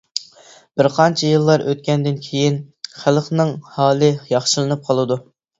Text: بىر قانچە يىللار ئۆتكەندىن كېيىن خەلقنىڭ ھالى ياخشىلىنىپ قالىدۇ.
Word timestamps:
بىر 0.79 0.87
قانچە 0.93 1.29
يىللار 1.31 1.63
ئۆتكەندىن 1.73 2.17
كېيىن 2.29 2.57
خەلقنىڭ 3.05 3.55
ھالى 3.77 4.11
ياخشىلىنىپ 4.33 4.87
قالىدۇ. 4.91 5.21